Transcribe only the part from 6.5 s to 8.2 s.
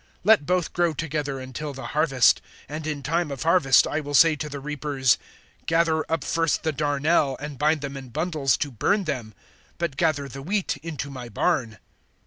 the darnel, and bind them in